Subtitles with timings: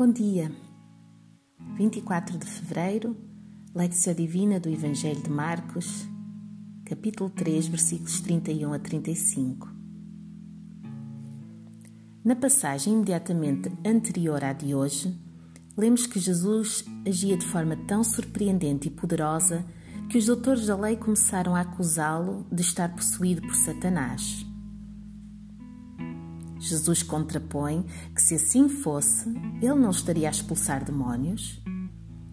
[0.00, 0.50] Bom dia.
[1.76, 3.14] 24 de fevereiro,
[3.74, 6.08] Leitura Divina do Evangelho de Marcos,
[6.86, 9.68] capítulo 3, versículos 31 a 35.
[12.24, 15.14] Na passagem imediatamente anterior à de hoje,
[15.76, 19.66] lemos que Jesus agia de forma tão surpreendente e poderosa
[20.08, 24.49] que os doutores da lei começaram a acusá-lo de estar possuído por Satanás.
[26.60, 29.28] Jesus contrapõe que, se assim fosse,
[29.62, 31.60] ele não estaria a expulsar demónios,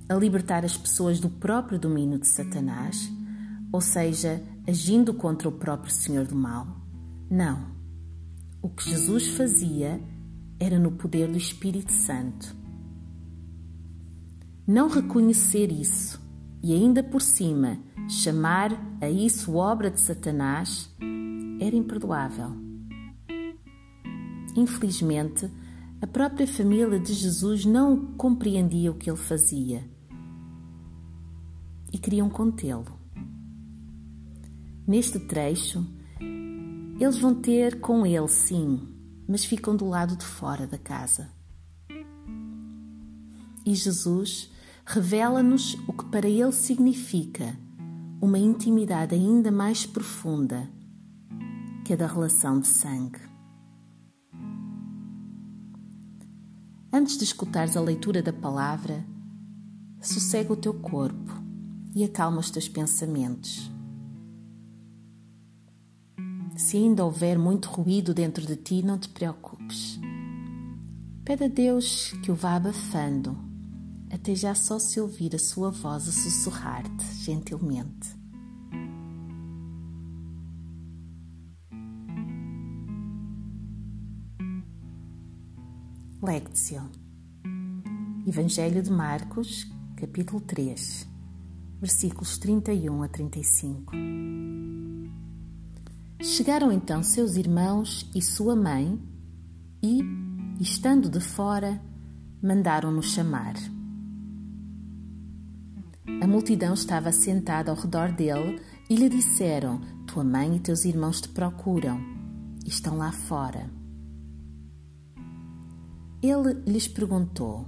[0.10, 3.10] a libertar as pessoas do próprio domínio de Satanás,
[3.72, 6.68] ou seja, agindo contra o próprio Senhor do Mal.
[7.30, 7.76] Não.
[8.62, 10.02] O que Jesus fazia
[10.60, 12.54] era no poder do Espírito Santo.
[14.68, 16.22] Não reconhecer isso
[16.62, 20.90] e ainda por cima chamar a isso obra de Satanás
[21.62, 22.67] era imperdoável.
[24.58, 25.48] Infelizmente,
[26.02, 29.88] a própria família de Jesus não compreendia o que ele fazia
[31.94, 33.00] e queriam contê-lo.
[34.88, 35.86] Neste trecho,
[37.00, 38.82] eles vão ter com ele, sim,
[39.28, 41.30] mas ficam do lado de fora da casa.
[43.64, 44.52] E Jesus
[44.88, 47.56] revela-nos o que para ele significa
[48.20, 50.68] uma intimidade ainda mais profunda
[51.86, 53.27] que a da relação de sangue.
[56.92, 59.06] Antes de escutares a leitura da palavra,
[60.02, 61.32] sossega o teu corpo
[61.94, 63.70] e acalma os teus pensamentos.
[66.56, 70.00] Se ainda houver muito ruído dentro de ti, não te preocupes.
[71.24, 73.38] Pede a Deus que o vá abafando,
[74.12, 78.17] até já só se ouvir a sua voz a sussurrar-te gentilmente.
[86.20, 86.82] Lectio
[88.26, 91.08] Evangelho de Marcos, capítulo 3,
[91.80, 93.94] versículos 31 a 35.
[96.20, 99.00] Chegaram então seus irmãos e sua mãe
[99.84, 100.02] e,
[100.60, 101.80] estando de fora,
[102.42, 103.54] mandaram-no chamar.
[106.20, 111.22] A multidão estava sentada ao redor dele e lhe disseram: Tua mãe e teus irmãos
[111.22, 112.02] te procuram.
[112.66, 113.70] Estão lá fora.
[116.22, 117.68] Ele lhes perguntou: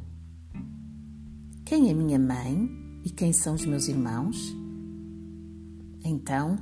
[1.66, 2.68] Quem é minha mãe
[3.06, 4.56] e quem são os meus irmãos?
[6.04, 6.58] Então,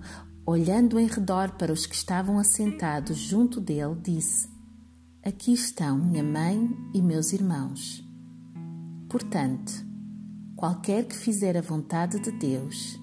[0.45, 4.49] olhando em redor para os que estavam assentados junto dele, disse:
[5.23, 8.03] Aqui estão minha mãe e meus irmãos.
[9.09, 9.71] Portanto,
[10.57, 12.99] qualquer que fizer a vontade de Deus,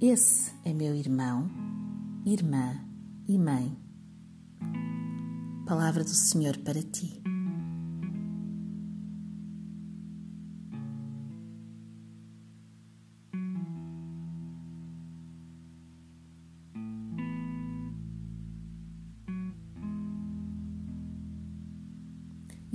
[0.00, 1.48] esse é meu irmão,
[2.24, 2.74] irmã
[3.28, 3.76] e mãe.
[5.64, 7.22] Palavra do Senhor para ti.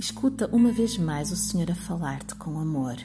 [0.02, 2.96] Escuta uma vez mais o Senhor a falar-te com amor.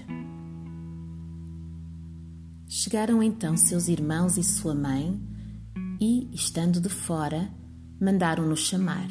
[2.68, 5.22] Chegaram então seus irmãos e sua mãe
[6.02, 7.54] e, estando de fora,
[8.02, 9.08] mandaram-no chamar.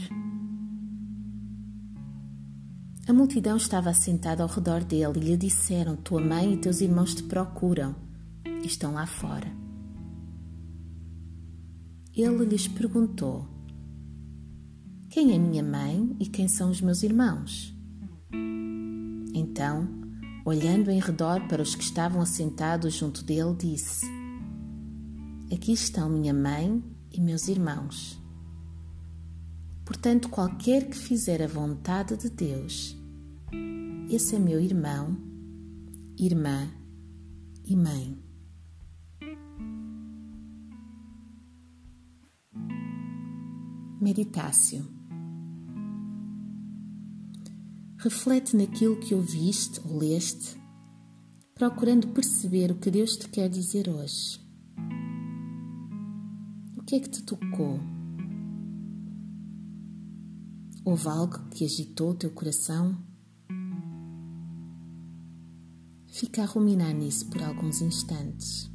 [3.07, 7.15] A multidão estava assentada ao redor dele e lhe disseram: Tua mãe e teus irmãos
[7.15, 7.95] te procuram
[8.45, 9.47] e estão lá fora.
[12.13, 13.47] Ele lhes perguntou:
[15.09, 17.76] Quem é minha mãe e quem são os meus irmãos?
[19.57, 19.89] Então,
[20.45, 24.05] olhando em redor para os que estavam assentados junto dele, disse:
[25.51, 28.23] Aqui estão minha mãe e meus irmãos.
[29.83, 32.95] Portanto, qualquer que fizer a vontade de Deus,
[34.11, 35.17] esse é meu irmão,
[36.19, 36.69] irmã
[37.65, 38.23] e mãe.
[43.99, 44.96] Meditácio
[47.99, 50.61] Reflete naquilo que ouviste ou leste,
[51.55, 54.39] procurando perceber o que Deus te quer dizer hoje.
[56.77, 57.81] O que é que te tocou?
[60.85, 63.03] Houve algo que agitou o teu coração?
[66.07, 68.71] Fica a ruminar nisso por alguns instantes.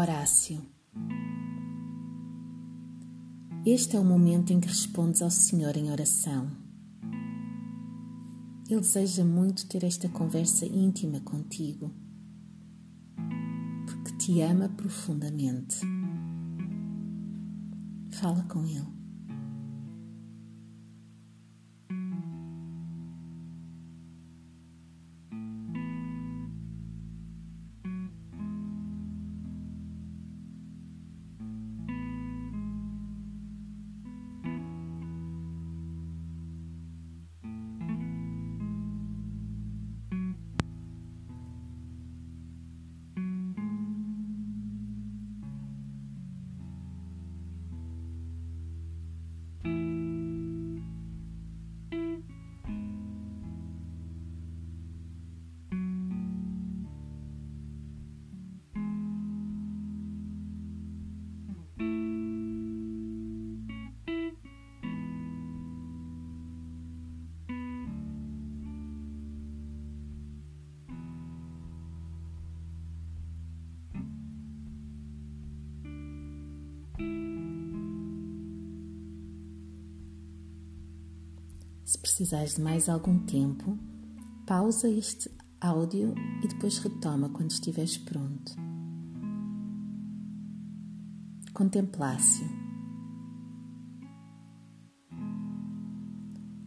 [0.00, 0.66] Horácio.
[3.66, 6.50] Este é o momento em que respondes ao Senhor em oração.
[8.66, 11.92] Ele deseja muito ter esta conversa íntima contigo,
[13.84, 15.80] porque te ama profundamente.
[18.12, 18.99] Fala com Ele.
[82.20, 83.78] Precisares de mais algum tempo,
[84.46, 86.14] pausa este áudio
[86.44, 88.52] e depois retoma quando estiveres pronto.
[91.54, 92.46] Contemplácio.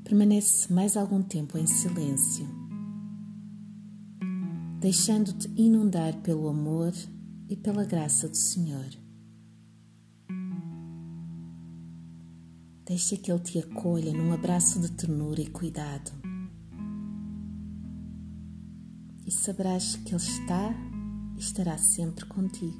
[0.03, 2.47] Permanece mais algum tempo em silêncio,
[4.79, 6.93] deixando-te inundar pelo amor
[7.47, 9.02] e pela graça do Senhor.
[12.93, 16.11] Deixa que Ele te acolha num abraço de ternura e cuidado.
[19.25, 20.71] E saberás que Ele está
[21.35, 22.79] e estará sempre contigo.